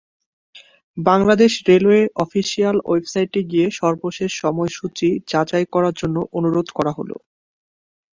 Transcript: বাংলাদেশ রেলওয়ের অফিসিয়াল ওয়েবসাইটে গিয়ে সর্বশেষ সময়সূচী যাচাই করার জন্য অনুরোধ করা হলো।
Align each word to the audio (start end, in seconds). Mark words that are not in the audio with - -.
বাংলাদেশ 0.97 1.51
রেলওয়ের 1.67 2.07
অফিসিয়াল 2.17 2.77
ওয়েবসাইটে 2.81 3.41
গিয়ে 3.51 3.67
সর্বশেষ 3.79 4.31
সময়সূচী 4.41 5.09
যাচাই 5.27 5.65
করার 5.73 5.93
জন্য 5.93 6.17
অনুরোধ 6.37 6.67
করা 6.77 6.91
হলো। 6.97 7.15